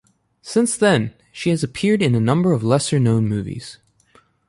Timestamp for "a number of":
2.15-2.63